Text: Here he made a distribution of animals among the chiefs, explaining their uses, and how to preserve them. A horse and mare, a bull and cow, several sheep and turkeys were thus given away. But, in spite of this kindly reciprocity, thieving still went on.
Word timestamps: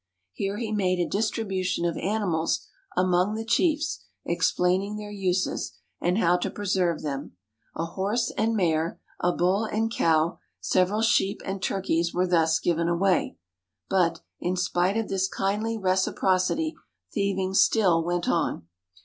Here 0.31 0.57
he 0.57 0.71
made 0.71 0.97
a 0.99 1.07
distribution 1.07 1.85
of 1.85 1.95
animals 1.95 2.65
among 2.97 3.35
the 3.35 3.45
chiefs, 3.45 4.03
explaining 4.25 4.95
their 4.97 5.11
uses, 5.11 5.73
and 6.01 6.17
how 6.17 6.37
to 6.37 6.49
preserve 6.49 7.03
them. 7.03 7.33
A 7.75 7.85
horse 7.85 8.31
and 8.35 8.55
mare, 8.55 8.99
a 9.19 9.31
bull 9.31 9.65
and 9.65 9.91
cow, 9.93 10.39
several 10.59 11.03
sheep 11.03 11.39
and 11.45 11.61
turkeys 11.61 12.15
were 12.15 12.25
thus 12.25 12.57
given 12.57 12.87
away. 12.89 13.37
But, 13.91 14.21
in 14.39 14.55
spite 14.57 14.97
of 14.97 15.07
this 15.07 15.27
kindly 15.27 15.77
reciprocity, 15.77 16.75
thieving 17.13 17.53
still 17.53 18.03
went 18.03 18.27
on. 18.27 18.65